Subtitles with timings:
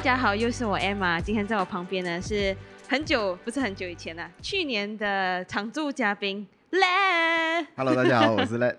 [0.00, 1.20] 嗨，大家好，又是我 Emma。
[1.20, 2.56] 今天在我旁边呢是
[2.88, 7.66] 很久，不是很久以前呢、去年的常驻嘉宾 Let。
[7.76, 8.76] Hello，大家好，我是 Let。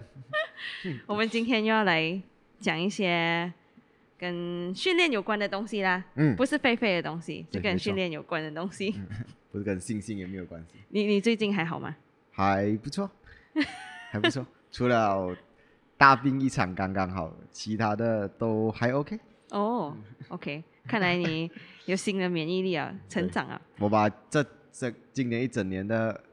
[1.05, 2.19] 我们今天又要来
[2.59, 3.53] 讲一些
[4.17, 8.99] 跟训练有关的东西啦，嗯，不是狒狒的东西，是跟训练有关的东西。
[9.53, 11.95] 不是跟星星也没有关系， 你你最近还好吗？
[12.31, 13.07] 还不错，
[14.09, 14.43] 还不错。
[14.71, 15.37] 除了
[15.99, 19.19] 大病一场刚刚好，其他的都还 OK。
[19.51, 19.95] 哦、
[20.29, 21.49] o k 看来你
[21.85, 23.61] 有新的免疫力啊，成长啊。
[23.79, 26.23] 我把这这今年一整年的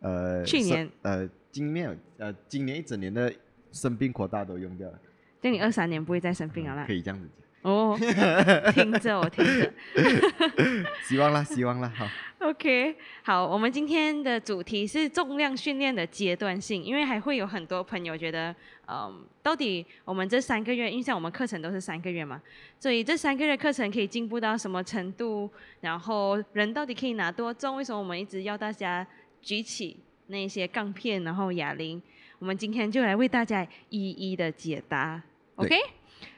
[0.00, 3.32] 呃，去年呃，今年呃，今年一整年的
[3.72, 4.98] 生病扩大都用掉了，
[5.40, 6.92] 就你二三年不会再生病了啦可。
[6.92, 7.45] 以这样子讲。
[7.66, 7.98] 哦，
[8.72, 9.72] 听着我听着。
[11.02, 12.06] 希望啦，希望啦，好。
[12.38, 18.54] OK，好，我们今天的主题是重量训练的阶段性，因为还会有很多朋友觉得，
[18.86, 22.40] 嗯，到底我们这三个月，因为像我们课程都是三个月嘛，
[22.78, 25.50] 所以这三个月课程可以进步到什么程度？
[25.80, 27.74] 然后人到底可以拿多重？
[27.74, 29.04] 为什么我们一直要大家
[29.42, 29.96] 举起
[30.28, 32.00] 那些杠片，然后哑铃？
[32.38, 35.20] 我们今天就来为大家一一的解答。
[35.56, 35.74] OK，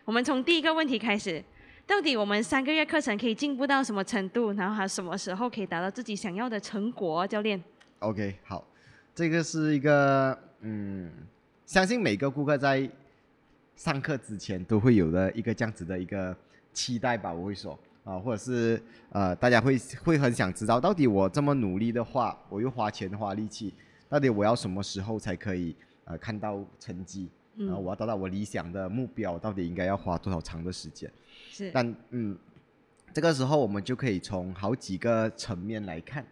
[0.08, 1.44] 我们从第一个问题开始。
[1.86, 4.52] 到底我们三个月课程可以进步到什么程度？
[4.52, 7.26] 然后还什么时候可以达到自己想要的成果？
[7.26, 7.62] 教练
[7.98, 8.66] ，OK，好，
[9.14, 11.12] 这个是一个嗯，
[11.66, 12.90] 相信每个顾客在
[13.76, 16.34] 上课之前都会有的一个这样子的一个
[16.72, 23.74] 期待吧，我会说啊，或者是呃，大家会会很想知道，到底我这么努力的话，我又花钱花力气，
[24.08, 27.28] 到底我要什么时候才可以呃看到成绩？
[27.58, 31.10] 然后嗯，我要达到我理想的目标，到底应该要花多少长的时间？
[31.50, 32.38] 是，但嗯，
[33.12, 36.24] 这个时候我们就可以从好几个层面来看。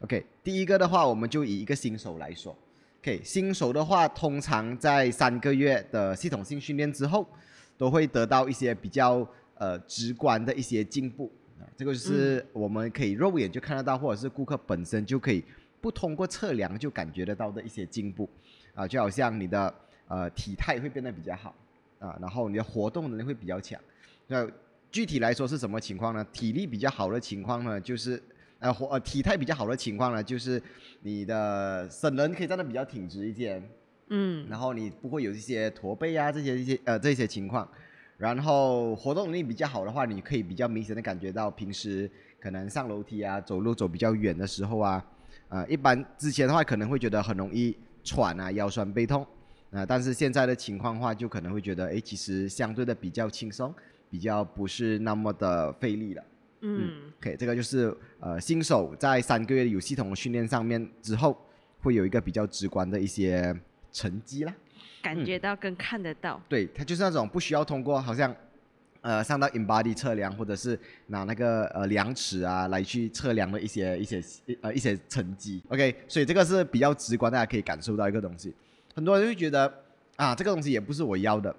[0.00, 2.56] OK，第一个的话，我们就以一个新手来说。
[3.00, 7.26] OK，新手的话，通常在三个月的系统性训练之后，
[7.76, 11.30] 都会得到一些比较呃直观的一些进步。
[11.58, 15.42] 啊，这个就是我们可以肉眼就看得到，或者是顾客本身就可以
[15.80, 18.28] 不通过测量就感觉得到的一些进步。
[18.74, 19.74] 啊，就好像你的
[20.08, 21.54] 呃体态会变得比较好
[22.00, 23.80] 啊，然后你的活动能力会比较强。
[24.26, 24.46] 那
[24.90, 26.26] 具体来说是什么情况呢？
[26.32, 28.22] 体力比较好的情况呢，就是
[28.58, 30.62] 呃活呃体态比较好的情况呢，就是
[31.02, 33.62] 你的身人可以站得比较挺直一点，
[34.08, 37.68] 嗯，然后你不会有一些驼背啊这些一些呃这些情况。
[38.16, 42.10] 然后活动能力比较好的话，你可以比较明显的感觉到平时
[42.40, 45.06] 可能上楼梯啊、走路走比较远的时候啊，
[45.48, 49.24] 呃，一般之前的话可能会觉得很容易喘啊、腰酸背痛，
[49.70, 53.74] 啊、但是现在的情况的话，就可能会觉得，哎，其实相对的比较轻松，
[54.10, 56.24] 比较不是那么的费力了。
[56.60, 61.38] 嗯，OK，这个就是呃新手在三个月有系统的训练上面之后，
[61.80, 63.54] 会有一个比较直观的一些
[63.92, 64.54] 成绩啦。
[65.02, 68.34] 感觉到跟看得到，对，它就是那种不需要通过好像
[69.02, 74.22] 呃上到 InBody 测量，或者是拿那个呃量尺啊来去测量的一些一些
[74.62, 75.62] 呃一些成绩。
[75.68, 78.54] OK，所以这个是比较直观，大家可以感受到一个东西。
[78.98, 79.72] 很多人会觉得
[80.16, 81.54] 啊这个东西也不是我要的，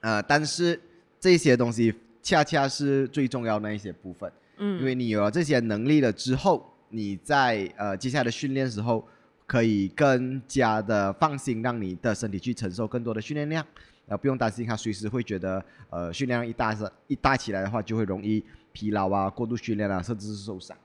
[0.00, 0.78] 呃，但是
[1.18, 4.30] 这些东西恰恰是最重要的那一些部分。
[4.58, 9.02] 嗯，因为你有了这些能力了之后，你在呃接下来的训练时候，
[9.46, 13.66] 可以更加的放心，让你的身体去承受更多的训练量，
[14.08, 20.76] 呃，不用担心他随时会觉得呃训练量一大是一大起来的话，就会容易疲劳啊、过度训练啊，甚至是受伤。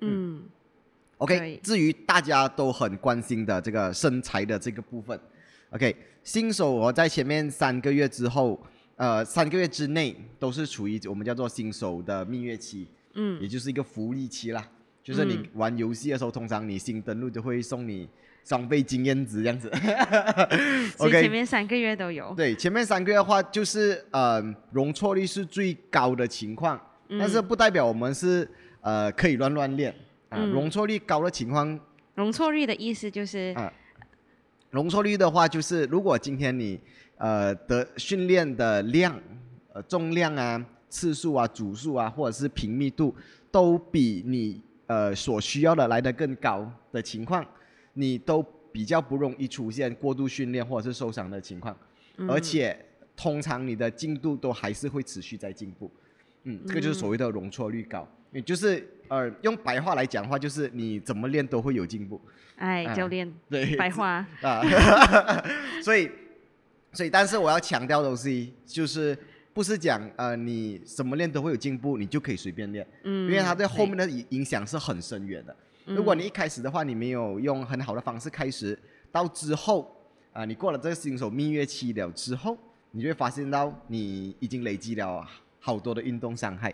[0.00, 0.42] 嗯，
[1.20, 5.18] OK，至于大家都很关心的这个身材的这个部分
[5.68, 5.94] ，OK，
[6.24, 8.58] 新手我在前面三个月之后，
[8.96, 14.66] 呃，三个月之内都是处于我们叫做新手的蜜月期，嗯，也就是一个福利期啦。
[15.02, 15.46] 就是你嗯。
[15.54, 18.08] 玩游戏的时候，通常你新登录就会送你
[18.42, 19.70] 双倍经验值这样子。
[20.96, 24.42] 所以前 OK，面三个月都有，对，前面三个月的话，就是呃
[24.72, 26.80] 容错率是最高的情况，
[27.18, 28.48] 但是嗯不代表我们是
[28.80, 29.94] 呃可以乱乱练
[30.30, 30.38] 啊。
[30.38, 31.78] 嗯容错率高的情况
[32.14, 33.72] 容错率的意思就是，啊，
[34.70, 36.80] 容错率的话，就是如果今天你
[37.18, 39.14] 呃的训练的量、
[39.72, 43.14] 呃重量啊、次数啊、组数啊，或者是频密度，
[43.50, 47.46] 都比你呃所需要的来的更高的情况，
[47.94, 48.42] 你都
[48.72, 51.76] 比较不容易出现过度训练或者是受伤的情况，
[52.18, 52.76] 嗯而且
[53.16, 55.90] 通常你的进度都还是会持续在进步。
[56.44, 62.20] 嗯，这个就是所谓的容错率高，也就是呃用白话来讲的话，就是你怎么练都会有进步。
[62.56, 64.62] 哎，啊教练，对，白话， 啊，
[65.82, 66.10] 所以，
[66.92, 69.16] 所以，但是我要强调的东西就是，
[69.54, 75.56] 不是讲呃你什么练都会有进步，你就可以随便练，嗯，因为它对后面的，影影响是很深远的。
[75.86, 78.78] 如果你嗯一开始的话，你没有用很好的方式开始，
[79.10, 79.96] 到之后
[80.32, 82.56] 啊、你过了这个新手蜜月期了之后，
[82.92, 85.26] 你就会发现到你已经累积了
[85.58, 86.72] 好多的运动伤害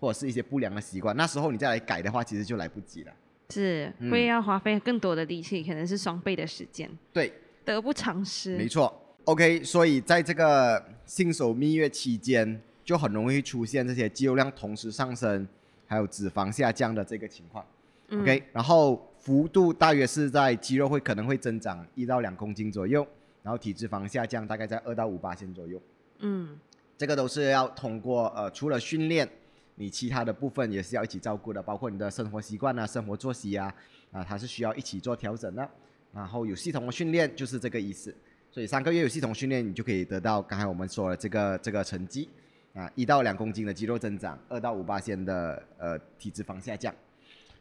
[0.00, 3.12] 或者是一些不良的习惯，那时候你再来改的话，其实就来不及了。
[3.50, 7.32] 是嗯会要花费更多的力气，可能是双倍的时间，对，
[7.64, 8.56] 得不偿失。
[8.56, 8.92] 没错。
[9.24, 15.46] OK，所以在这个新手蜜月期间，就很容易出现这些肌肉量同时上升，
[15.86, 17.64] 还有脂肪下降的这个情况。
[18.08, 23.04] 嗯 OK，然后幅度大约是在肌肉会可能会增长一到两公斤左右，
[23.42, 25.80] 然后体脂肪下降大概在二到五八千左右。
[26.20, 26.56] 嗯，
[26.96, 29.28] 这个都是要通过呃，除了训练，
[29.76, 33.72] 你其他的部分也是要一起照顾的，包括你的生活习惯啊、生活作息啊，
[34.10, 35.68] 啊，它是需要一起做调整的。
[36.12, 38.14] 然后有系统的训练就是这个意思，
[38.50, 42.28] 所以三个月有系统训练，你就可以得到刚才我们说的这个这个成绩
[42.74, 46.94] 啊，一到两公斤的肌肉增长，二到五八线的呃体脂肪下降。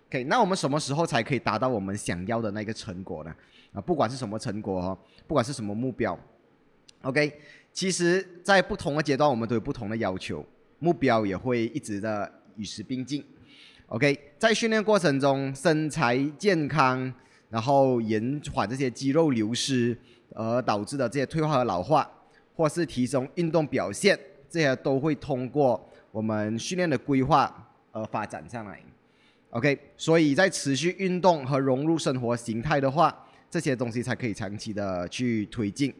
[0.08, 3.36] OK，那我们什么时候才可以达到我们想要的那个成果呢？
[3.74, 4.98] 啊，不管是什么成果哦，
[5.28, 6.18] 不管是什么目标
[7.02, 7.38] ，OK，
[7.74, 10.46] 其实，在不同的阶段，我们都有不同的要求，
[10.86, 13.26] 目标也会一直的与时并进。
[13.88, 17.12] OK，在训练过程中，身材健康，
[17.50, 19.98] 然后延缓这些肌肉流失
[20.36, 22.08] 而导致的这些退化和老化，
[22.56, 28.80] 或是提升运动表现，这些都会通过我们训练的规划而发展上来。
[29.50, 35.92] OK，所以在持续运动和融入生活形态的话，这些东西才可以长期的去推进。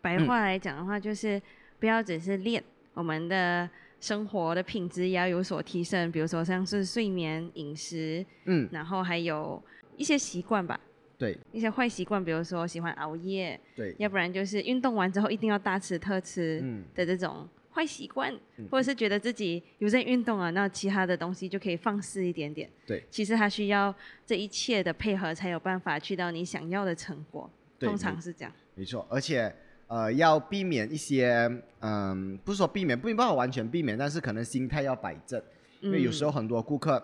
[0.00, 1.40] 白话来讲的话，就是
[1.78, 2.62] 不要只是练，
[2.94, 3.68] 我们的
[4.04, 9.62] 生活的品质也要有所提升，比如说像是睡眠、饮食，嗯，然后还有
[9.96, 10.78] 一些习惯吧，
[11.16, 11.38] 对。
[11.52, 16.84] 一些坏习惯，比如说喜欢熬夜，对，要不然就是运动完之后一定要大吃特吃嗯。
[16.94, 18.68] 的这种坏习惯，嗯。
[18.70, 22.68] 或者是觉得自己有在运动啊，那其他的东西就可以放肆一点点。
[22.86, 23.94] 对，其实它需要
[24.26, 27.50] 这一切的配合，才有办法去到你想要的成果。
[27.78, 28.52] 对通常是这样。
[28.74, 29.50] 没错，而且
[29.94, 31.48] 呃要避免一些
[31.78, 35.40] 嗯，不是说避免，不没办法完全避免，但是可能心态要摆正，
[35.80, 37.00] 因为有时候很多顾客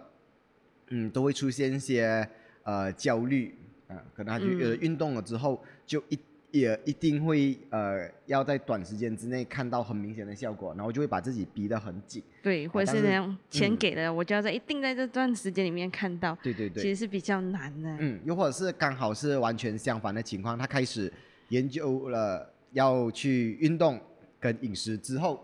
[0.88, 2.28] 嗯都会出现一些
[2.64, 3.54] 呃焦虑
[3.86, 6.18] 啊、可能他就呃嗯运动了之后就一
[6.52, 12.20] 也一定会呃要在短时间之内看到很明显的效果，然后就会把自己逼得很紧。
[12.42, 16.88] 对，或者是是那样钱嗯给了，我就要在一定在这段时间里面看到，对对对其。
[16.88, 17.96] 实是比较难的。
[18.00, 21.12] 嗯，又或者是刚好是完全相反的情况，他开始
[21.50, 24.00] 研究了要去运动
[24.38, 25.42] 跟饮食之后，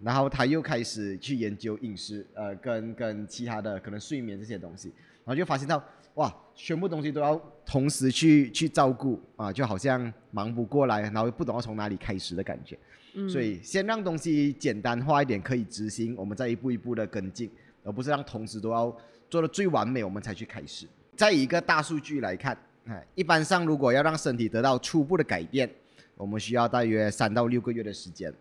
[0.00, 4.88] 然后他又开始去研究饮食，呃，跟跟其他的可能睡眠这些东西，
[5.24, 5.82] 然后就发现到
[6.14, 12.78] 哇，全部东西都要同时去去照顾啊，就好像忙不过来，然后又不懂要从哪里开始的感觉。
[13.14, 17.50] 嗯，所以先让东西简单化一点，可以执行，我们再一步一步的跟进，
[17.84, 18.94] 而不是让同时都要
[19.28, 20.86] 做的最完美，我们才去开始。
[21.14, 22.56] 再以一个大数据来看，
[22.86, 25.70] 哎，一般上如果要让身体得到初步的改变，
[26.22, 28.32] 我们需要大约三到六个月的时间，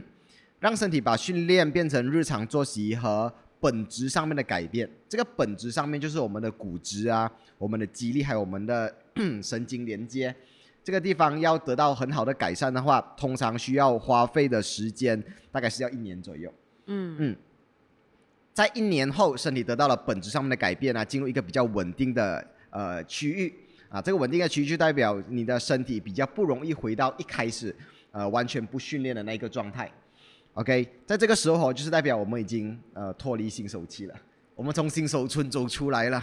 [0.60, 4.86] 让身体把训练变成日常作息和本质上面的改变。
[5.08, 8.94] 这个本质上面就是我们的骨质啊，我们的肌力，还有我们的
[9.42, 10.34] 神经连接。
[10.84, 16.52] 这个地方要得到很好的改善的话，通常需要花费的时间大概是要一年左右。
[16.84, 17.36] 嗯嗯，
[18.52, 23.54] 在一年后，身体得到了本质上面的改变啊，进入一个比较稳定的呃区域
[23.92, 27.74] 啊，这个稳定的区域就代表你的身体比较不容易回到一开始
[28.10, 29.90] 呃完全不训练的那个状态。
[30.54, 34.14] OK，在这个时候就是代表我们已经呃脱离新手期了，
[34.54, 36.18] 我们从新手村走出来了。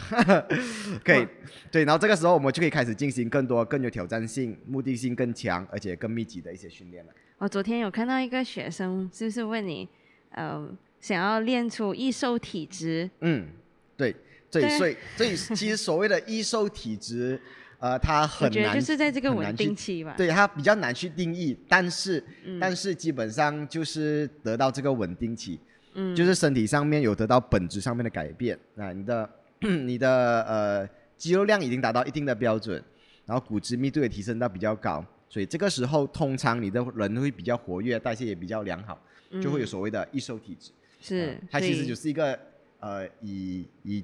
[1.04, 1.30] 可以哇，
[1.72, 7.14] 对，然后这个时候我们就可以开始进行更多、更有挑战性、目的性更强，而且更密集的一些训练了。
[7.38, 9.88] 我昨天有看到一个学生，是不是问你，
[10.32, 10.68] 呃，
[11.00, 13.10] 想要练出易瘦体质？
[13.22, 13.48] 嗯，
[13.96, 14.16] 对，
[14.52, 17.40] 对，对所以所以其实所谓的易瘦体质，
[17.80, 20.14] 呃，它很难，就是在这个稳定期吧。
[20.18, 25.60] 对它比较难去定义，但是、嗯但是基本上就是得到这个稳定期，
[25.94, 29.30] 嗯，就是身体上面有得到本质上面的改变，啊，你的
[29.62, 32.84] 你的呃肌肉量已经达到一定的标准，
[33.26, 39.00] 然后骨质密度也提升到比较高，所以这个时候通常你的人会比较活跃，代谢也比较良好，
[39.42, 40.72] 就会有嗯所谓的易瘦体质。
[41.02, 42.38] 是嗯，它其实就是一个
[42.80, 44.04] 呃，以以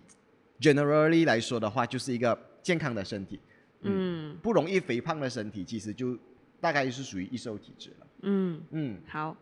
[0.59, 3.39] generally 来说的话，就是一个健康的身体，
[3.81, 6.17] 嗯不容易肥胖的身体，其实就
[6.59, 8.07] 大概是属于易瘦体质了。
[8.21, 9.35] 嗯嗯好，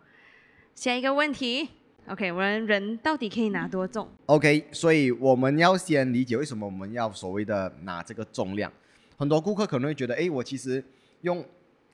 [0.75, 1.70] 下一个问题
[2.08, 8.72] ，OK，我们人到底可以拿多重？，OK，所以我们要先理解为什么我们要所谓的拿这个重量。
[9.15, 10.84] 很多顾客可能会觉得，哎，我其实
[11.22, 11.46] 用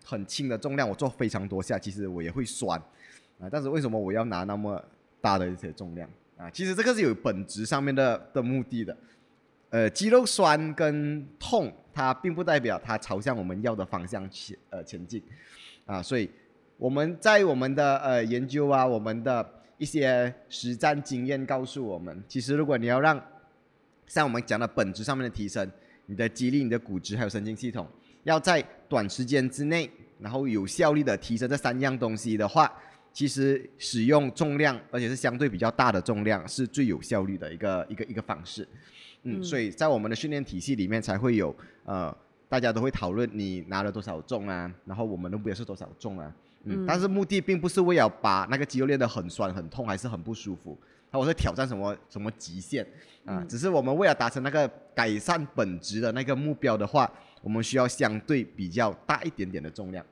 [0.04, 2.82] 很轻的重量，我做非常多下，其实我也会酸
[3.40, 3.48] 啊。
[3.52, 4.84] 但是为什么我要拿那么
[5.22, 6.50] 大的一些重量啊？
[6.50, 8.98] 其实这个是有本质上面的的目的的。
[9.72, 15.22] 呃，肌肉酸跟痛，它并不代表它朝向我们要的方向前呃前进
[15.86, 16.02] 啊。
[16.02, 16.28] 所以
[16.78, 23.22] 我们在我们的呃研究啊，我们的一些实战经验告诉我们，其实如果你要让
[24.08, 25.70] 像我们讲的本质上面的提升，
[26.08, 27.88] 你的肌力、你的骨质还有神经系统，
[28.24, 29.88] 要在短时间之内，
[30.20, 32.74] 然后有效率的提升这三样东西的话，
[33.20, 38.66] 其实使用重量，而且是相对比较大的重量，是最有效率的一个一个一个方式。
[39.24, 42.16] 嗯，所以在我们的训练体系里面才会有呃，
[42.48, 46.34] 大家都会讨论你拿了多少重啊，然后我们的目标是多少重啊。
[46.64, 50.80] 嗯，但是目的并不是为了把那个肌肉练得很酸、很痛，还是很不舒服。
[51.12, 52.88] 他我在挑战什么什么极限
[53.26, 53.44] 啊？
[53.50, 57.12] 只是我们为了达成那个改善本质的那个目标的话，
[57.42, 60.06] 我们需要相对比较大一点点的重量。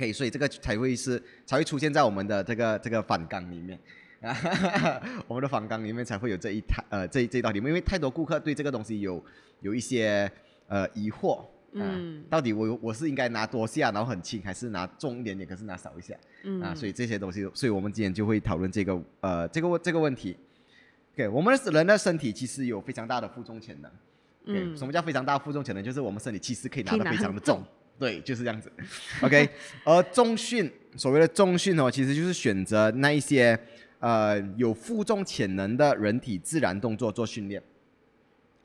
[0.00, 3.78] 可以，所以这个才会是才会出现在我们的这个这个反纲里面
[4.22, 4.34] 啊，
[5.28, 9.22] 我们的反纲里面才会有这一台呃这这道题目，因为太多顾客对这个东西有
[9.60, 10.30] 有一些
[10.68, 11.44] 呃疑惑。
[11.72, 16.14] 嗯，到底我我是应该拿多下，然后很轻，还是拿重一点点，可是拿少一下？
[16.42, 20.36] 嗯啊，所以这些东西，所以我们今天就会讨论这个呃这个问这个问题。
[21.14, 23.90] OK，我们人的身体其实有非常大的负重潜能。
[24.46, 25.84] 嗯，什么叫非常大负重潜能？
[25.84, 27.62] 就是我们身体其实可以拿的非常的重。
[28.00, 28.72] 对，就是这样子。
[29.22, 29.48] OK，
[29.84, 33.56] 而重训所谓的重训哦，其实就是选择那一些
[34.00, 37.62] 呃有负重潜能的人体自然动作做训练，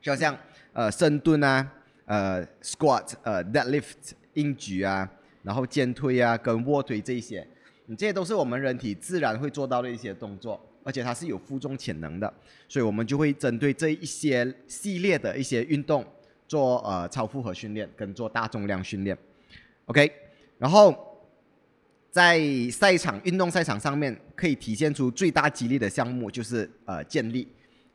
[0.02, 0.36] 就像
[0.74, 1.72] 呃深蹲啊。
[2.08, 5.10] 呃，squat，呃，deadlift，硬举啊，
[5.42, 7.44] 然后肩推啊，跟卧推这一些，
[7.88, 12.32] 你这些都是我们人体自然会做到的一些动作，而且它是有负重潜能的，
[12.68, 16.06] 所以我们就会针对这一些系列的一些运动
[16.48, 19.18] 做呃超负荷训练跟做大重量训练
[19.86, 20.12] ，OK，
[20.58, 20.96] 然后
[22.12, 22.40] 在
[22.72, 27.48] 赛场运动赛场上面可以体现出最大激励的项目就是呃健力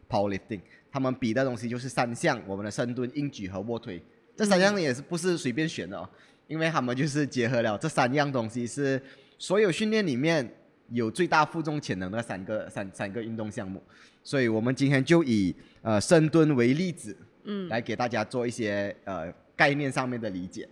[0.08, 0.60] ，powerlifting。
[0.92, 4.02] 他们比的东西就是三项，我们的深蹲、硬举和卧推，
[4.34, 6.08] 这三样也是不是随便选的哦，
[6.48, 9.00] 因为他们就是结合了这三样东西，是
[9.38, 10.52] 所有训练里面
[10.88, 13.80] 有最大负重潜能的三个三三个运动项目，
[14.24, 20.68] 所以我们今天就以呃深蹲为例子，嗯，来给大家做一些呃概念上面的理解。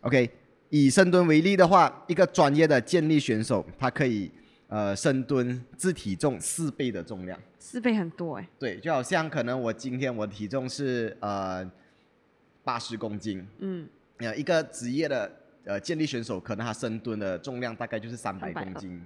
[0.00, 0.30] OK，
[0.70, 4.30] 以深蹲为例的话，一个专业的健力选手，他可以。
[4.68, 8.48] 呃，深蹲自体重四倍的重量，四倍很多哎。
[8.58, 11.64] 对，就好像可能我今天我体重是呃
[12.64, 15.30] 八十公斤，嗯，呃，一个职业的
[15.62, 19.00] 呃健力选手，可能他深蹲的重量大概就是三百公斤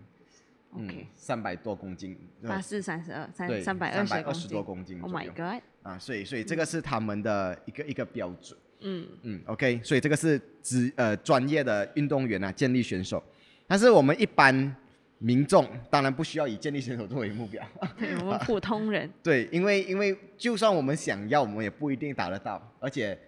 [0.72, 3.90] ，OK，三百多公斤，八四三十二，三三百
[4.22, 5.62] 二十多公斤，Oh my god！
[5.82, 13.22] 啊，所以所以这个是他们的一个一个标准，嗯嗯，OK，所以这个是职呃专业的运动员啊，健力选手，
[13.66, 14.76] 但是我们一般。
[15.22, 17.62] 民众当然不需要以健力选手作为目标，
[17.98, 19.06] 对我们普通人。
[19.22, 23.18] 对，因为因为就算我们想要，我们也不一定打得到，而且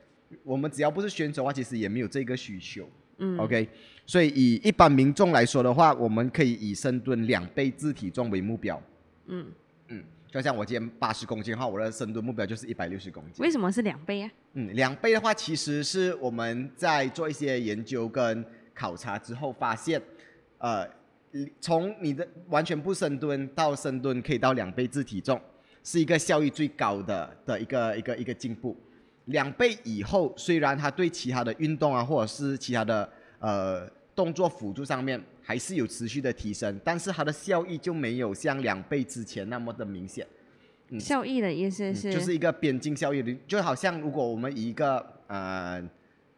[0.43, 2.89] 我们只要不是选手的话，其实也没有这个需求。
[3.19, 3.69] 嗯，OK，
[4.07, 8.83] 所以以一般民众来说的话，我们可以以深蹲两倍自体重为目标。
[9.27, 9.47] 嗯
[9.89, 13.45] 嗯，就像我今天八十公斤的话，我的深蹲目标就是一百六十公斤。
[13.45, 14.31] 为什么是两倍啊？
[14.55, 20.03] 嗯，两倍的话，其实是我们在做一些研究跟考察之后发现，
[20.59, 20.89] 呃。
[21.63, 25.41] 从你的完全不深蹲到深蹲可以到两倍自体重，
[25.83, 28.77] 是一个效益最高的的一个一个一个进步。
[29.25, 40.27] 两倍以后，虽然它对其他的运动啊，或者是其他的呃动作辅助上面还是有持续的提升，但是它的效益就没有像两倍之前那么的明显。
[40.99, 42.13] 效益的意思是？
[42.13, 45.83] 就是一个边境效益的，就好像如果我们以一个呃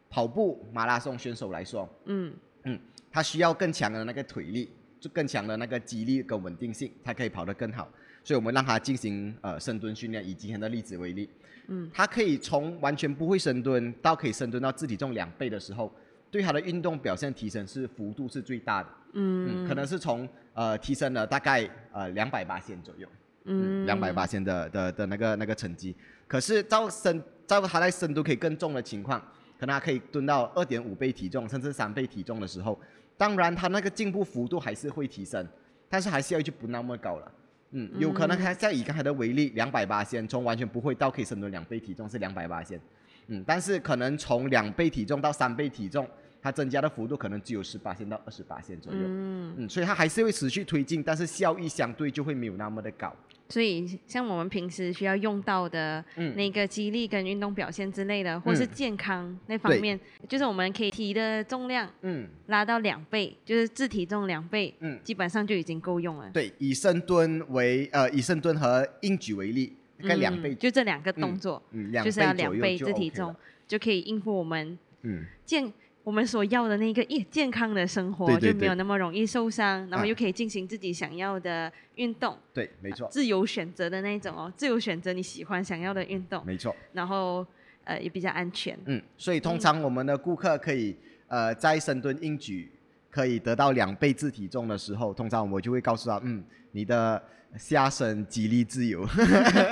[0.09, 2.33] 跑步马拉松选手来说，嗯
[2.65, 2.79] 嗯，
[3.13, 4.71] 他需要更强的那个腿力。
[5.01, 7.87] 就更强的那个肌力跟稳定性，才可以跑得更好。
[8.23, 10.27] 所以我们让他进行呃深蹲训练。
[10.27, 11.29] 以今天的例子为例，
[11.67, 15.95] 嗯，他可以从完全不会深蹲到可以深蹲到自体重两倍的时候，
[16.35, 18.89] 对他的运动表现提升是幅度是最大的。
[19.13, 23.07] 嗯，可能是从呃提升了大概呃两百八线左右。
[23.45, 25.95] 嗯，两百八线的的的那个那个成绩。
[26.27, 29.21] 可是照深照他在深度可以更重的情况，
[29.61, 32.77] 可能他可以蹲到二点五倍体重甚至三倍体重的时候。
[33.17, 35.47] 当然，他那个进步幅度还是会提升，
[35.89, 37.33] 但是还是要就不那么高了。
[37.71, 42.81] 嗯，有可能他在以刚才的为例，两百八先从完全不会到可以深蹲两倍体重是两百八先，
[43.29, 46.09] 嗯，但是可能从两倍体重到三倍体重。
[46.45, 49.55] 它增加的幅度可能只有十八线到二十八线左右，嗯。
[49.57, 53.11] 嗯，所以它还是会持续推进，但是效益相对就会没有那么的高。
[53.49, 56.05] 所以像我们平时需要用到的
[56.37, 59.99] 那个肌力跟运动表现之类的，或是健康那方面，
[60.29, 66.29] 就是我们可以提的重量，嗯，拉到两倍，就是自体重两倍，嗯，基本上就已经够用了。
[66.31, 73.35] 对，以深蹲为呃以深蹲和硬举为例，概两倍，就这两个动作，嗯两，就是要两倍自体重
[73.67, 75.73] 就可以应付我们，嗯，健。
[76.05, 86.77] 我们所要的那个一健康的生活，对对就没有那么容易受伤，然后啊又可以进行自己想要的运动，对，没错，自由选择的那种哦，自由选择你喜欢想要的运动，没错。
[86.93, 87.45] 然后
[87.85, 88.79] 呃也比较安全。
[88.85, 90.95] 嗯，所以通常我们的顾客可以
[91.27, 92.71] 呃在深蹲硬举
[93.11, 97.23] 可以得到两倍自体重的时候，通常我就会告诉他，嗯，你的
[97.57, 99.07] 下身肌力自由。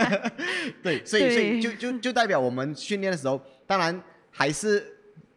[0.82, 4.91] 对，所以所以就就就代表我们训练的时候，当然还是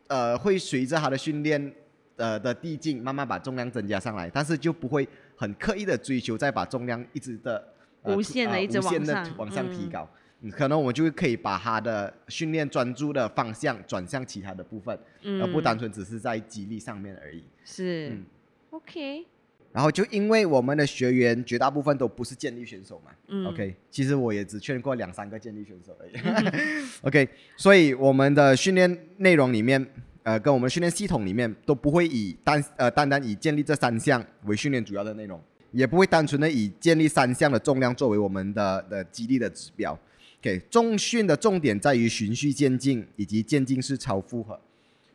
[0.08, 1.74] 呃会随着他的训练
[2.16, 7.68] 呃的递进，慢慢把重量增加上来，但是就不会很刻意的追求再把重量一直的、
[8.02, 9.38] 呃无限地呃一直无限地往上。
[9.38, 10.10] 往上提嗯高。
[10.42, 17.44] 嗯，可能我们就可以把他的训练专注的方向转向其他的部分，嗯，而不单纯只是在肌力上面而已。
[17.64, 18.26] 是、嗯。
[18.72, 19.26] OK，
[19.76, 26.14] 然后就因为我们的学员绝大部分都不是健力选手嘛、嗯 o k 其实我也只劝过两三个健力选手而已。
[27.04, 27.28] OK，
[27.58, 29.86] 所以我们的训练内容里面，
[30.24, 35.38] 呃，跟我们训练系统里面都不会以单呃单单以建立这三项为训练主要的内容，
[35.74, 39.92] 也不会单纯的以建立三项的重量作为我们的的激励的指标。
[40.40, 44.58] OK，重训的重点在于循序渐进以及渐进式超负荷，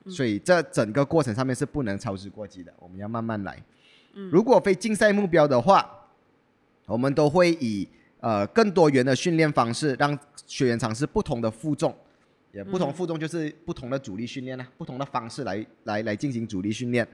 [0.07, 3.57] 所以这整个过程上面是不能操之过急的，我们要慢慢来。
[4.31, 5.89] 如果非竞赛目标的话，
[6.87, 7.89] 我们都会以
[8.21, 11.95] 呃更多元的训练方式，让学员尝试不同的负重，
[12.53, 17.07] 也不同嗯负重就是不同的阻力训练啊，不同的方式来来来进行阻力训练，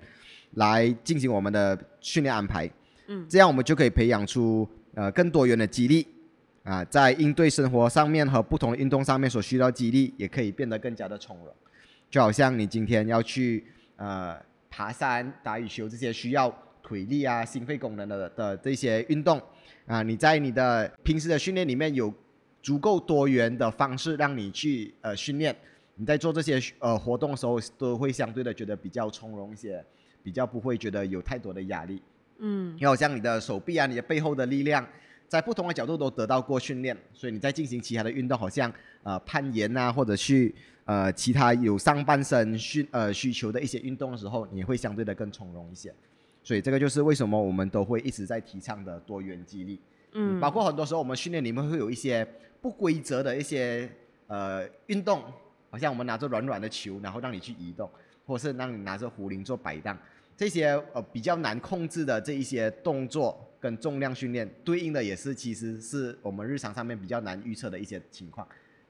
[0.52, 2.70] 来进行我们的训练安排。
[3.08, 6.06] 嗯这样我们就可以培养出呃更多元的激励
[6.64, 11.54] 啊，在应对生活上面和不同的运动上面所需要激励，也可以变得更加的从容。
[12.10, 13.64] 就好像你今天要去
[13.96, 14.36] 呃
[14.70, 16.48] 爬山、打羽球这些需要
[16.86, 19.42] 腿力啊、心肺功能的的这些运动
[19.86, 22.14] 啊，你在你的平时的训练里面有
[22.62, 25.54] 足够多元的方式让你去呃训练，
[25.96, 29.84] 你在做这些呃活动的时候都会相对的觉得比较从容一些，
[30.22, 32.00] 比较不会觉得有太多的压力。
[32.38, 34.86] 嗯要像你的手臂啊、你的背后的力量，
[35.26, 38.72] 在不同的角度都得到过训练，所以你在进行其他的运动，好像
[39.02, 45.92] 呃攀岩啊，或者去呃其他有上半身需呃需求的一些运动的时候，你会相对的更从容一些。
[46.46, 49.80] 所以这个就是为什么我们都会一直在提倡的多元激励。
[50.12, 52.24] 嗯，包括很多时候我们训练里面会有一些
[52.62, 53.90] 不规则的一些
[54.28, 55.24] 呃运动，
[55.70, 57.90] 好像我们拿着软软的球，然后让你去移动，
[58.24, 59.98] 或是让你拿着壶铃做摆荡，
[60.36, 68.46] 这些呃比较难控制的这一些动作跟重量训练，对应的也是其实是我们日常上面比较难预测的一些情况。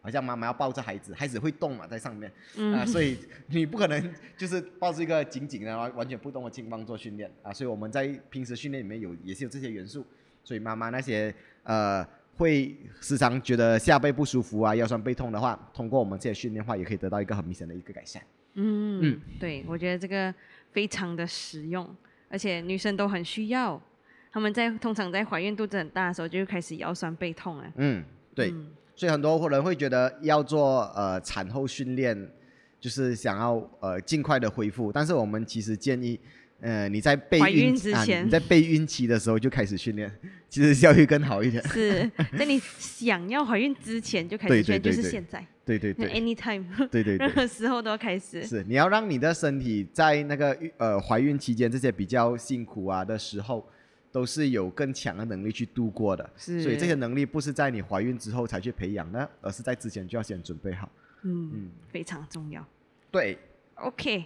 [0.07, 2.31] 好像妈妈要抱着孩子，孩子会动嘛，在上面。
[2.31, 7.29] 啊、嗯所以你不可能就是抱着一个紧紧的完完全不动的青蛙做训练。
[7.43, 10.07] 啊，所以我们在平时训练里面有也是有这些元素，
[10.45, 18.23] 所以妈妈那些呃会时常觉得下背不舒服啊、腰酸背痛的话，通过我们这些训练的话，也可以得到一个很明显的一个改善。
[18.55, 19.01] 嗯。
[19.03, 19.21] 嗯。
[19.41, 20.33] 对，我觉得这个
[20.71, 21.85] 非常的实用，
[22.29, 23.83] 而且女生都很需要。
[24.31, 27.73] 她们在通常在怀孕肚子很大的时候就开始腰酸背痛了。
[27.77, 32.29] 嗯，对，嗯所以很多人会觉得要做呃产后训练，
[32.81, 36.19] 就是想要呃尽快的恢复，但是我们其实建议。
[36.59, 40.11] 呃，你在备孕之前你在备孕期的时候就开始训练，
[40.49, 41.63] 其实效率更好一点。
[41.69, 48.43] 是在你想要怀孕之前就开始就是现在对对对，，anytime， 对对任，何时候都要开始。
[48.43, 53.63] 是你要让你的身体在那个孕呃怀孕期间这些比较辛苦啊的时候，
[54.17, 56.27] 都是有更强的能力去度过的。
[56.39, 60.91] 是，所以这些能力不是在你怀孕之后才去培养的，而是在之前就要先准备好。
[61.21, 62.67] 嗯嗯，非常重要。
[63.11, 63.37] 对
[63.75, 64.25] ，OK，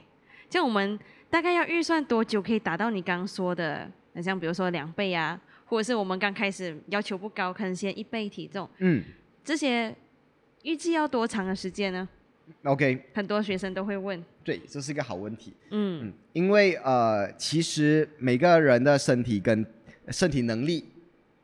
[0.49, 0.97] 像我们
[1.29, 9.03] 大概要预算多久可以达到你刚刚说的，很像比如说两倍啊，或者是我们刚开始要求不高，可能先一倍体重，嗯
[9.43, 9.93] 这些
[10.63, 12.09] 预计要多长的时间呢
[12.63, 14.25] ？，OK，很多学生都会问。
[14.45, 15.53] 对，这是一个好问题。
[15.71, 19.65] 嗯嗯，因为呃，其实每个人的身体跟
[20.09, 20.85] 身体能力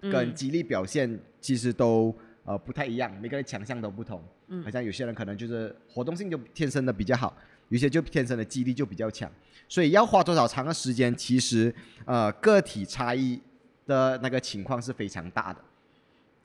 [0.00, 2.14] 跟嗯肌力表现其实都
[2.44, 4.22] 呃不太一样，每个人强项都不同。
[4.48, 7.36] 嗯好像有些人可能就是活动性就天生的比较好，
[7.68, 9.30] 有些就天生的肌力就比较强，
[9.68, 13.40] 所以要花多少长的时间，其实呃个体差异
[13.86, 15.60] 的那个情况是非常大的。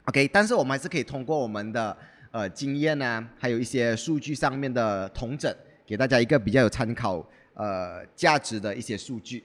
[0.05, 1.95] OK，但是我们还是可以通过我们的
[2.31, 9.43] 呃经验啊，还有一些数据上面的统整，给大家一个比较有参考呃价值的一些数据。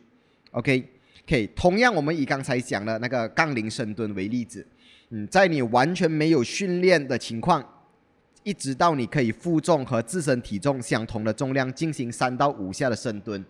[1.26, 4.64] OK，OK，、同样我们以刚才讲的那个杠铃深蹲为例子，
[5.10, 7.64] 嗯，在你完全没有训练的情况，
[8.44, 13.44] 一直到你可以负重和自身体重相同的重量进行三到五下的深蹲，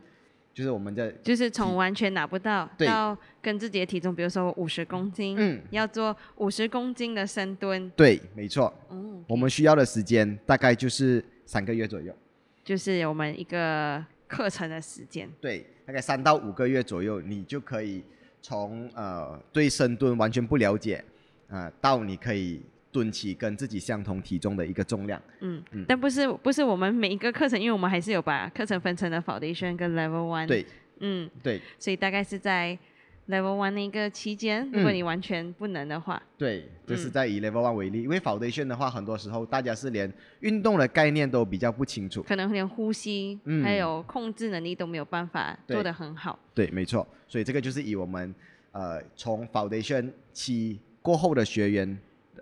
[0.55, 12.15] 就是我们的就是从完全拿不到到跟自己的体重，比如说五十公斤，嗯，要做五十公斤的深蹲，对，没错，嗯，我们需要的时间大概就是三个月左右。
[12.65, 15.29] 就是我们一个课程的时间。
[15.41, 18.03] 对，大概三到五个月左右，你就可以
[18.43, 21.05] 从呃对深蹲完全不了解，
[21.49, 25.21] 呃、到你可以蹲起跟自己相同体重的一个重量。
[25.41, 30.65] 嗯，嗯但不是不是我们每一个课程，因为我们还是有把课程分成了 foundation 跟 level one。，对
[31.01, 32.79] 嗯，对所以大概是在
[33.29, 42.23] level one 的一个期间，如果嗯你完全不能的话，对，就是嗯在以 level one 为例，因为 foundation 的话，很多时候大家是连运动的概念都比较不清楚。
[42.23, 46.39] 可能连呼吸、嗯还有控制能力都没有办法对做得很好。
[46.55, 48.35] 对，没错，所以这个就是以我们
[48.73, 51.99] 呃从 foundation 期过后的学员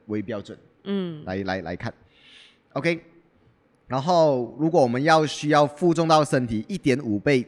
[0.07, 0.59] 为标准。
[0.85, 1.93] 嗯，来来来看
[2.75, 3.01] ，OK。
[3.87, 7.47] 然后，如果我们要需要负重到身体一点五倍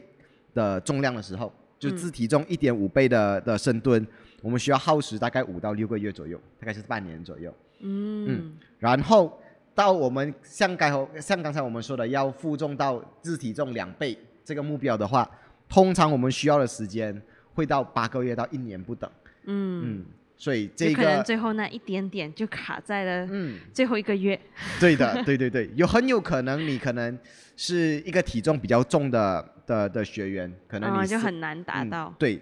[0.53, 4.05] 的重量的时候，就嗯自体重一点五倍的的深蹲，
[4.41, 7.53] 我们需要耗时大概五到六个月左右，大概是半年左右。
[7.79, 9.39] 嗯然后
[9.75, 15.29] 到我们像刚像刚才我们说的，要负重到自体重两倍这个目标的话，
[15.69, 17.21] 通常我们需要的时间
[17.53, 19.09] 会到八个月到一年不等。
[19.45, 20.05] 嗯嗯，
[20.37, 23.57] 所以这个可能个最后那一点点就卡在了嗯。
[23.73, 24.39] 最后一个月。
[24.79, 27.17] 对的，对对对，有很有可能你可能
[27.55, 32.13] 是一个体重比较重的的的学员，可能啊，你就很难达嗯到。
[32.19, 32.39] 对，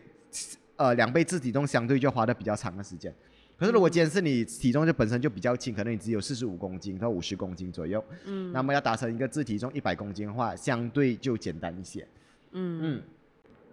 [0.75, 3.13] 呃，两倍自体重相对就花的比较长的时间。
[3.57, 12.05] 可是如果今天是你体重就本身就比较轻，可能你只有四十五公斤到五十公斤左右，嗯那么要达成一个自体重一百公斤的话，相对就简单一些。
[12.51, 13.01] 嗯嗯，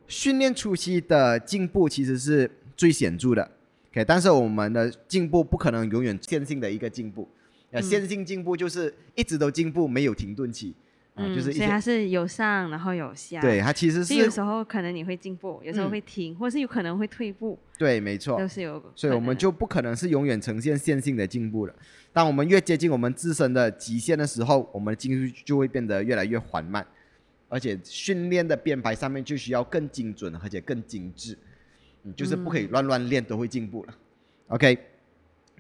[0.07, 3.51] 训练初期的进步其实是最显著的
[3.93, 7.29] ，OK，但是我们的进步不可能永远线性的一个进步，
[7.71, 10.75] 呃，嗯线性进步就是一直都进步，没有停顿期，
[11.15, 13.41] 啊、嗯，就是所以它是有上然后有下。
[13.41, 18.83] 对，它其实是有时候可能你会进步，有时候嗯会停，或是有可能会退步，对，没错都，是有。
[18.97, 21.75] 所以我们就不可能是永远呈现线性的进步了。
[22.15, 26.87] 当我们越接近我们自身的极限的时候，我们的进步就会变得越来越缓慢，
[27.49, 31.37] 而且训练的编排上面就需要更精准，而且更精致。
[32.05, 33.95] 嗯，就是不可以乱乱练都会进步了。
[34.49, 34.79] OK，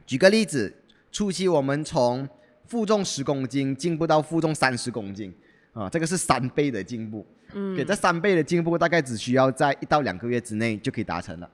[0.05, 0.73] 举个例子，
[1.11, 2.29] 初期我们从
[2.67, 5.33] 负重十公斤进步到负重三十公斤，
[5.73, 7.27] 啊，这个是三倍的进步。
[7.55, 11.51] 嗯给这三倍的进步大概只需要在一到两个月之内就可以达成了。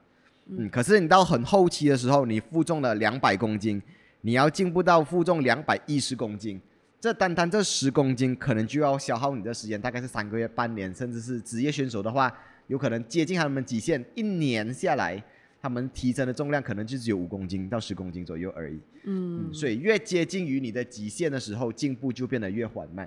[0.47, 3.81] 嗯，可是你到很后期的时候，你负重了两百公斤，
[4.21, 6.59] 你要进步到负重两百一十公斤，
[7.01, 12.33] 这单单这十公斤可能就要消耗你的时间，大概是三个月、半年，甚至是职业选手的话，
[12.69, 15.21] 有可能接近他们极限，一年下来，
[15.61, 18.75] 他们提升的重量可能就只有五公斤到十公斤左右而已。
[19.03, 23.05] 嗯嗯，所以越接近于你的极限的时候，进步就变得越缓慢，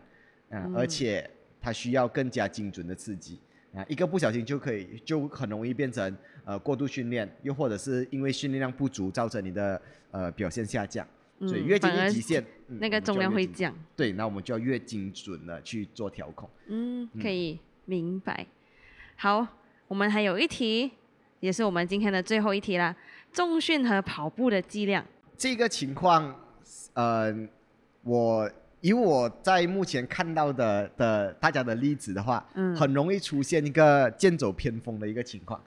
[0.51, 1.29] 啊、嗯而且
[1.61, 3.39] 它需要更加精准的刺激，
[3.73, 11.07] 啊，一个不小心就可以就很容易变成呃过度训练，又或者是因为训练量不足造成你的呃表现下降，
[11.41, 13.73] 所以嗯越接近极限，嗯那个重量会，降。
[13.95, 16.51] 对，那我们就要越精准的去做调控。
[16.67, 18.45] 嗯，可以明白。
[19.23, 19.47] 好，
[19.87, 20.91] 我们还有一题，
[21.39, 22.93] 也是我们今天的最后一题啦。
[23.33, 25.07] 重训和跑步的剂量。
[25.37, 26.35] 这个情况，
[26.95, 27.33] 呃，
[28.03, 28.51] 我
[28.83, 32.77] 以我在目前看到的的大家的例子的话，嗯。
[32.77, 35.59] 很容易出现一个剑走偏锋的一个情况，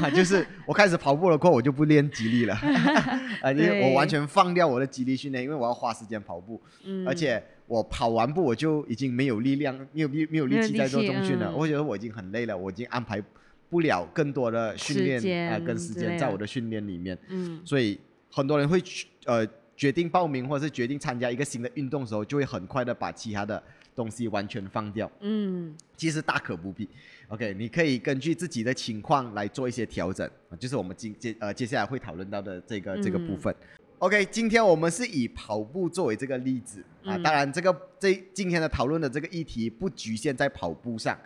[0.00, 2.54] 啊， 就是我开始跑步了过后，我就不练肌力了，
[3.42, 11.54] 啊，因为我完全放掉我的肌力训练，因为我要花时间跑步，嗯，而且我跑完步我就已经没有力量，没有力没有力力气在做气中训了，嗯。
[11.58, 13.20] 我觉得我已经很累了，我已经安排
[13.68, 17.18] 不了更多的训练啊、间跟时间在我的训练里面。
[17.28, 17.60] 嗯。
[17.64, 17.98] 所以
[18.30, 19.44] 很多人会去呃
[19.76, 23.62] 决定报名或者是决定参加一个新的运动的时候，就会很快的把其他的
[23.94, 25.10] 东西完全放掉。
[25.20, 26.88] 嗯其实大可不必。
[27.28, 33.54] OK，你可以根据自己的情况来做一些调整，啊就是我们今接呃接下来会讨论到的这个这个部嗯分。
[33.98, 41.16] OK，今天我们是以跑步作为这个例子啊，嗯当然这个这今天的讨论的这个议题不局限在跑步上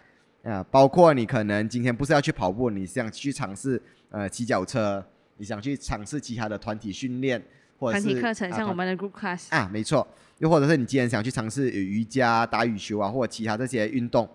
[0.42, 5.04] 啊，包括你可能今天不是要去跑步，你想去尝试呃骑脚车，
[5.38, 7.42] 你想去尝试其他的团体训练，
[7.78, 10.06] 或者是团体课程像我们的 group class，啊，没错，
[10.38, 14.28] 又或者是你今天想去尝试瑜伽、打羽球啊，或者其他这些运动，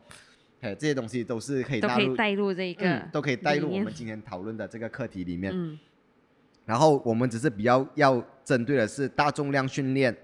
[0.60, 5.51] 哎，这些东西都是可以带入这一个嗯，都可以带入我们今天讨论的这个课题里面。
[5.54, 5.77] 嗯
[6.63, 10.15] 然后我们只是比较要针对的是大重量训练，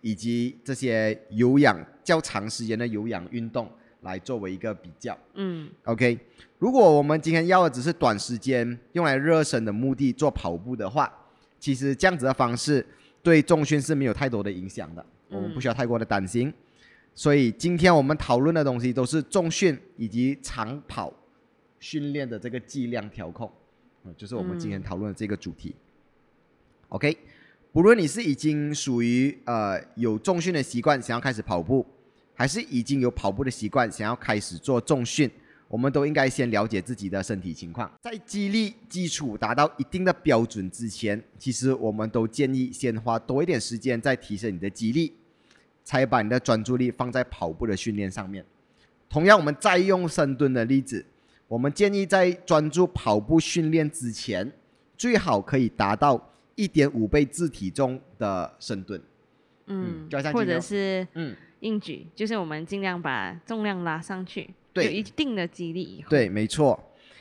[0.00, 3.68] 以及这些有氧较长时间的有氧运动
[4.02, 5.18] 来作为一个比较。
[5.34, 6.16] 嗯 OK，
[6.58, 11.12] 如果我们今天要的只是短时间用来热身的目的做跑步的话，
[11.60, 12.84] 其实这样子的方式
[13.22, 16.52] 对重训是没有太多的影响的，我们不需要太过的担心。
[17.14, 21.12] 所以今天我们讨论的东西都是重训以及长跑
[21.78, 23.50] 训练的这个剂量调控，
[24.04, 25.74] 嗯，就是我们今天讨论的这个主题。
[26.88, 27.16] OK，
[27.72, 31.86] 不论你是已经属于呃有重训的习惯，想要开始跑步，
[32.34, 35.30] 还是已经有跑步的习惯，想要开始做重训，
[35.70, 37.88] 我们都应该先了解自己的身体情况。
[38.02, 45.14] 在肌力基础达到一定的标准之前，其实我们都建议先花多一点时间在提升你的肌力，
[45.84, 48.44] 才把你的专注力放在跑步的训练上面。
[49.08, 51.06] 同样，我们再用深蹲的例子，
[51.46, 54.52] 我们建议在专注跑步训练之前，
[54.96, 59.00] 最好可以达到一点五倍自体重的深蹲。
[59.66, 66.78] 嗯就像，或者是嗯，硬举，就是我们尽量把重量拉上去，对有一定的肌力以后，对，没错。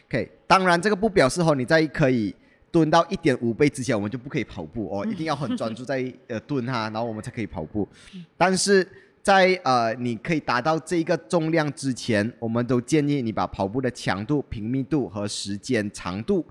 [0.07, 2.33] OK，当然这个不表示哦，你在可以
[2.71, 7.87] 蹲到一点五倍之前，我们就不可以跑步哦，一定要很专注在呃蹲哈，然后我们才可以跑步。
[8.35, 8.87] 但是
[9.21, 16.43] 在呃你可以达到这个重量之前，我们都建议你把跑步的强度、频密度和时间长度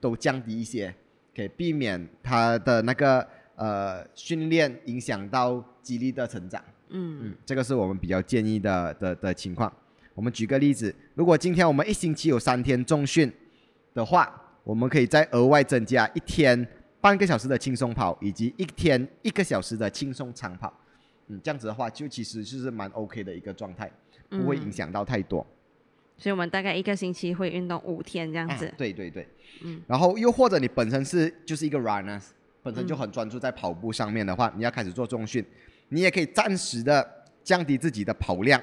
[0.00, 0.94] 都降低一些，
[1.36, 6.62] 可以避免它的那个呃训练影响到肌力的成长。
[6.88, 9.70] 嗯嗯，这个是我们比较建议的的的情况。
[10.14, 13.32] 我们举个例子，如果今天我们一星期有三天重训
[13.94, 14.32] 的话，
[14.64, 16.66] 我们可以再额外增加一天
[17.00, 20.72] 半个小时的轻松跑，以及一天一个小时的轻松长跑。
[21.28, 23.90] 嗯，这样子的话，就其实就是蛮 OK 的一个状态，
[24.28, 25.46] 不会影嗯响到太多。
[26.18, 28.72] 所以我们大概一个星期会运动五天这样啊子。
[28.76, 29.26] 对对对，
[29.64, 32.20] 嗯然后又或者你本身是就是一个 runner，
[32.62, 35.44] 本身就嗯很专注在跑步上面的话，你要开始做重训，
[35.88, 38.62] 你也可以暂时的降低自己的跑量，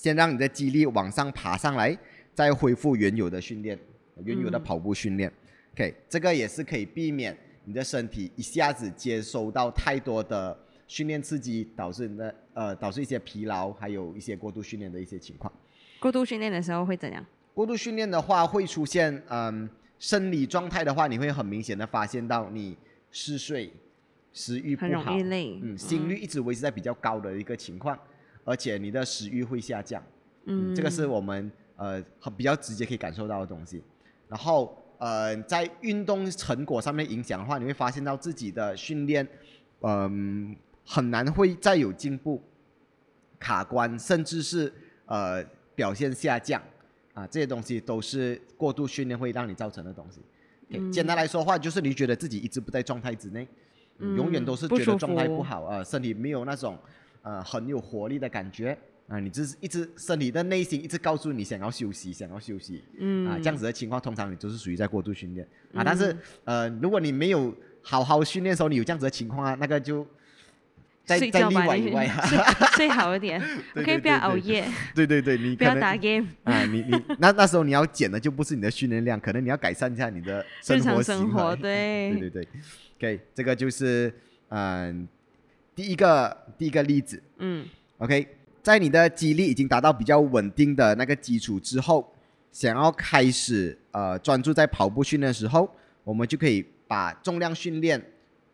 [0.00, 1.94] 先让你的肌力往上爬上来，
[2.32, 3.78] 再恢复原有的训练，
[4.24, 5.30] 原有的嗯跑步训练。
[5.74, 7.36] OK，这个也是可以避免
[7.66, 15.52] 你的身体一下子接收到太多的训练刺激，导致你的呃导致一些疲劳，还有一些过度训练的一些情况。
[15.98, 17.22] 过度训练的时候会怎样？
[17.52, 22.74] 过度训练的话，会出现嗯生理状态的话，你会很明显的发现到你
[23.10, 23.70] 嗜睡、
[24.32, 25.60] 食欲不很容好易，累。
[25.62, 27.98] 嗯，心率一直维持在比较高的一个情况，
[28.44, 30.02] 而且你的食欲会下降，
[30.44, 33.82] 嗯，嗯，这个是我们呃很比较直接可以感受到的东西。
[34.28, 39.26] 然后呃，在运动成果上面影响的话，你会发现到自己的训练，
[39.80, 42.42] 嗯、很难会再有进步，
[43.38, 44.72] 卡关，甚至是
[45.06, 45.42] 呃
[45.74, 46.62] 表现下降
[47.14, 50.20] 啊，这些东西都是过度训练会让你造成的东西。
[50.92, 53.48] 简单来说的话，就是你觉得自己一直不在状态之内，
[53.98, 56.78] 嗯永远嗯都是觉得状态不好，呃，身体没有那种
[57.22, 58.76] 呃很有活力的感觉。
[59.08, 62.84] 啊，你就是一直身体的内心一直告诉你想要休息，想要休息。
[62.98, 63.26] 嗯。
[63.26, 65.44] 啊，这样子的情况，通常你都是属于在过度训练。
[65.74, 65.82] 啊。
[65.82, 67.52] 但是呃，如果你没有
[67.82, 70.06] 好好训练的时候，你有这样子的情况啊，那个就
[71.04, 72.24] 在在例睡觉吧，你外以外啊。
[72.76, 73.42] 睡睡好一点。
[73.74, 82.14] 可以不要熬夜，对对对，你不要打 game， 啊，你你那那时候你要减的就不是你的训练量，可能你要改善一下你的生活习生活，对。
[82.14, 82.48] 对对
[82.96, 84.14] ，OK，这个就是
[84.50, 85.08] 嗯、
[85.80, 87.66] 第一个第一个例子嗯
[87.96, 88.28] ，OK，
[88.62, 92.12] 在你的肌力已经达到比较稳定的那个基础之后，
[92.52, 98.12] 想要开始呃专注在跑步训练的时候，我们就可以把重量训练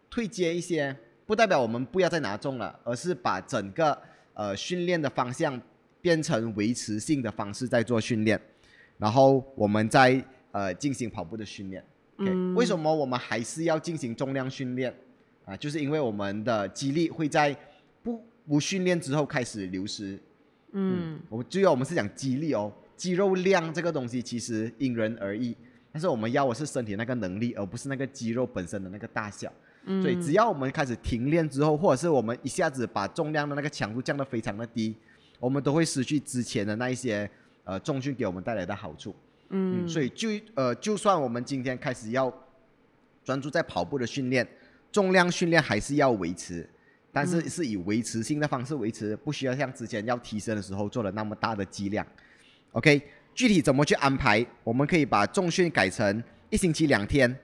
[0.09, 4.01] 退阶一些，不代表我们不要再拿重了，而是把整个
[4.35, 5.61] 呃训练的方向
[6.01, 8.41] 变成维持性的方式在做训练，
[8.99, 11.83] 然后我们再呃进行跑步的训练。
[12.19, 12.55] OK，、嗯。
[12.55, 14.95] 为什么我们还是要进行重量训练
[15.47, 15.57] 啊？
[15.57, 17.57] 就是因为我们的肌力会在
[18.03, 20.19] 不不训练之后开始流失。
[20.73, 25.57] 嗯我们主要，我们是讲肌力哦，肌肉量这个东西其实因人而异，
[25.91, 29.51] 但是我们要的是身体那个能力，而不是那个肌肉本身的那个大小。
[29.85, 34.95] 嗯，所以只要我们开始停练之后，或者是我们一下子把重量的那个强度降得非常的低，
[35.39, 37.31] 我们都会失去之前的那一些
[37.65, 39.15] 呃重训给我们带来的好处。
[39.51, 42.33] 嗯，所以就呃，就算我们今天开始要
[43.25, 44.47] 专注在跑步的训练，
[44.97, 46.67] 重量训练还是要维持，
[47.13, 52.07] 但是嗯是以维持性的方式维持，不需要像之前要提升的时候做的那么大的剂量。
[52.73, 53.03] OK，
[53.35, 54.43] 具体怎么去安排？
[54.65, 57.39] 我们可以把重训改成一星期两天，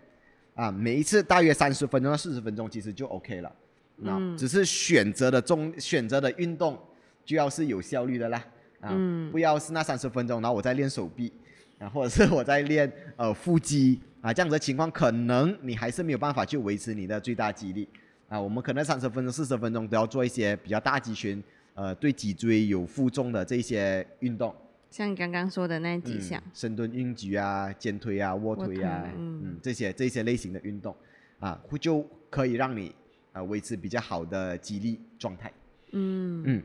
[0.55, 3.53] 啊，每一次大约三十分钟到四十分钟，其实就 OK 了。
[3.97, 6.81] 那、嗯只是选择的重选择的运动
[7.23, 8.39] 就要是有效率的啦，
[8.81, 11.31] 啊，嗯不要是那三十分钟，然后我在练手臂，
[11.79, 17.87] 啊，或者是我在练呃腹肌啊，这样子的情况，可能你还是没有办法去维持你的最大肌力
[18.29, 18.41] 啊。
[18.41, 21.43] 我们可能三十分钟、四十分钟都要做一些比较大肌群，
[21.75, 24.55] 呃，对脊椎有负重的这些运动，
[24.91, 26.41] 像你刚刚说的那几项。
[26.47, 29.41] 嗯，，深蹲、硬举啊、肩推啊、卧推啊，嗯。
[29.43, 30.95] 嗯，这些这些类型的运动
[31.41, 32.95] 啊，会就可以让你
[33.33, 35.53] 啊维持比较好的肌力状态。
[35.91, 36.45] 嗯。
[36.47, 36.63] 嗯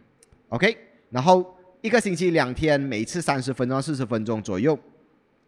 [0.49, 0.77] ，OK，
[1.09, 4.77] 然后一个星期两天，每次三十分钟、四十分钟左右，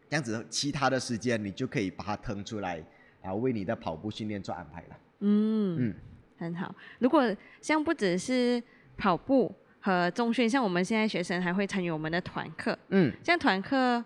[0.10, 2.84] 这样子，其他的时间你就可以把它腾出来
[3.22, 4.98] 啊，为你的跑步训练做安排了。
[5.20, 5.96] 嗯嗯。
[6.38, 6.74] 很好。
[7.00, 8.62] 如果像不只是
[8.98, 14.04] 跑步，和中训，像我们现在学生还会参与我们的团课，嗯，像团课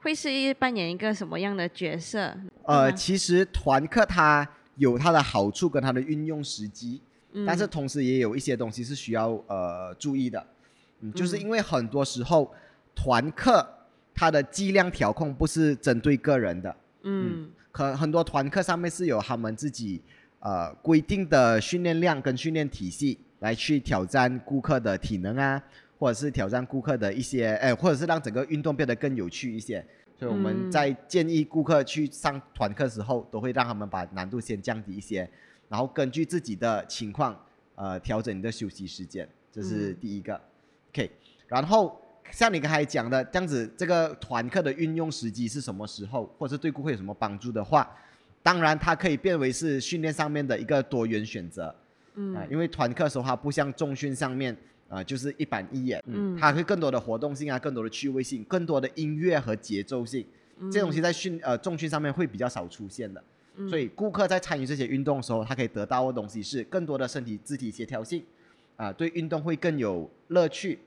[0.00, 2.34] 会是一扮演一个什么样的角色？
[2.64, 7.00] 呃，其实团课它有它的好处跟它的运用时机，
[7.46, 10.46] 但是同时也有一些东西是需要呃注意的，
[11.00, 11.40] 嗯，就是嗯。
[11.40, 12.52] 因为很多时候
[12.94, 13.66] 团课
[14.16, 20.00] 它的剂量调控不是针对个人的，嗯可很多团课上面是有他们自己
[20.40, 25.62] 呃规定的训练量跟训练体系来去挑战顾客的体能啊，
[25.98, 29.84] 或者是挑战顾客的一些，哎，或者是让整个运动变得更有趣一些。
[30.18, 35.28] 所以我们嗯在建议顾客去上团课时候，都会让他们把难度先降低一些，
[35.68, 37.38] 然后根据自己的情况，
[37.74, 40.40] 呃，调整你的休息时间，这是嗯第一个。
[40.88, 41.10] OK，
[41.46, 42.00] 然后
[42.30, 47.90] 像你刚才讲的这样子，这个团课的运用时机是什么时候，或者是对顾客有什么帮助的话，
[48.42, 51.74] 当然它可以变为是训练上面的一个多元选择。
[52.14, 52.34] 嗯。
[52.34, 54.56] 啊，因为团课的时候它不像重训上面，
[54.88, 56.36] 啊，就是一板一眼，嗯。
[56.36, 60.24] 它会更多的活动性啊，更多的趣味性，更多的音乐和节奏性，
[60.70, 63.22] 这些东西在训呃重训上面会比较少出现的。
[63.56, 63.68] 嗯。
[63.68, 68.22] 所以顾客在参与这些运动的时候，他可以得到的东西是更多的身体肢体协调性，
[68.76, 70.78] 啊，对运动会更有乐趣，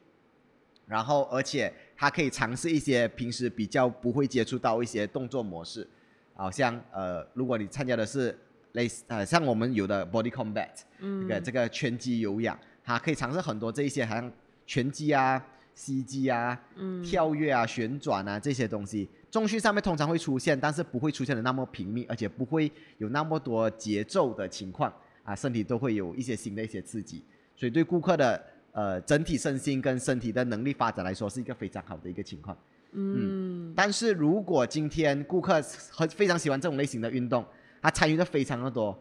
[0.90, 5.88] 然后而且他可以尝试一些平时比较不会接触到一些动作模式，
[6.34, 8.36] 好像呃，如果你参加的是
[8.72, 11.22] 类似呃像我们有的 body combat，嗯。
[11.22, 14.32] 这个这个拳击有氧，他可以尝试很多这一些，好像
[14.66, 15.40] 拳击啊、
[15.76, 17.04] 膝击啊、嗯。
[17.04, 24.92] 跳跃啊、旋转啊这些东西，重训上面通常会出现，但是不会出现的那么频密，而且不会有那么多节奏的情况
[25.24, 27.24] 啊，身体都会有一些新的一些刺激，
[27.56, 32.58] 所以对顾客的呃整体身心跟身体的能力发展来说，是一个非常好的一个情况。
[32.92, 37.46] 嗯但是如果今天顾客很非常喜欢这种类型的运动，
[37.82, 39.00] 他参与的非常的多，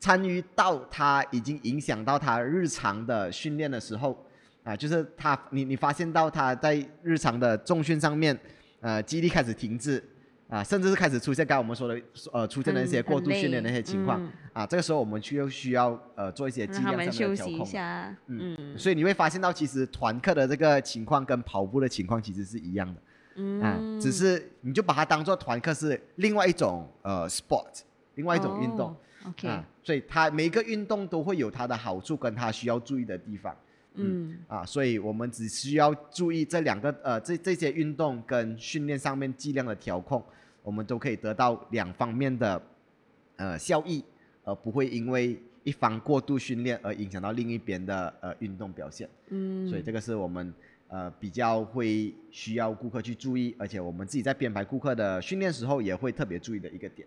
[0.00, 4.18] 参与到他已经影响到他日常的训练的时候，
[4.64, 8.36] 啊，就是他你你发现到他在日常的重训上面，
[8.80, 10.02] 呃，肌力开始停滞，
[10.50, 12.00] 啊，甚至是开始出现刚刚我们说的
[12.32, 17.66] 呃出现的一些过度训练的一些情况，累啊，这个时候我们需要需要呃做一些剂量上休息一面的调控。
[17.66, 18.76] 下，嗯嗯。
[18.78, 23.00] 所以你会发现到，其实团课的这个情况跟跑步的情况其实是一样的。
[23.36, 23.60] 嗯。
[23.60, 27.82] 啊，只是你就把它当做团课是另外一种呃 sport，
[28.16, 28.96] 另外一种运动、哦
[29.28, 33.54] ，OK，啊，所以它每一个运动都会有它的好处跟它需要注意的地方。
[33.94, 34.36] 嗯。
[34.48, 40.20] 啊，所以我们只需要注意这两个呃这这些运动跟训练上面剂量的调控，
[40.62, 42.60] 我们都可以得到两方面的
[43.36, 44.04] 呃效益，
[44.44, 49.08] 而不会因为一方过度训练而影响到另一边的呃运动表现。
[49.28, 50.52] 嗯，所以这个是我们
[50.88, 57.06] 呃比较会需要顾客去注意，而且我们自己在编排顾客的训练时候也会特别注意的一个点。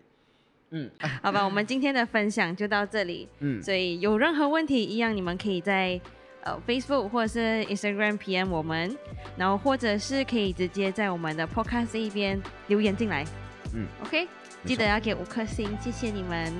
[0.70, 0.90] 嗯
[1.22, 3.28] 好吧，我们今天的分享就到这里。
[3.38, 6.00] 嗯，所以有任何问题，一样你们可以在
[6.42, 8.96] 呃 Facebook 或者是 Instagram PM 我们，
[9.36, 13.24] 然后或者是可以直接在我们的 Podcast 这一边留言进来。
[13.74, 14.28] 嗯，OK，
[14.64, 16.52] 记得要给五颗星，谢谢你们。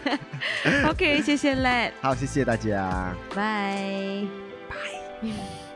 [0.88, 3.14] OK，谢谢 Let，好，谢谢大家。
[3.34, 4.22] 拜
[4.68, 5.69] 拜。